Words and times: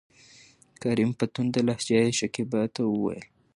کريم: 0.81 1.09
په 1.19 1.25
تنده 1.33 1.61
لهجه 1.67 1.95
يې 2.05 2.11
شکيبا 2.19 2.61
ته 2.75 2.81
وويل: 2.91 3.23